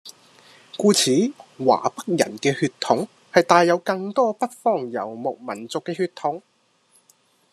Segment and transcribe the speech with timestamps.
[0.77, 1.11] 故此
[1.59, 6.41] 華北人嘅血統係帶有更多北方遊牧民族嘅血統